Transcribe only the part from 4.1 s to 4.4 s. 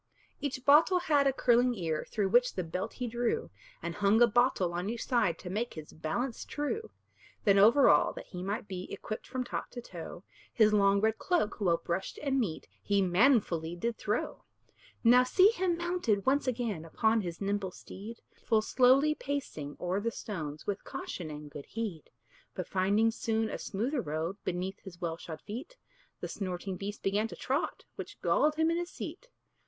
a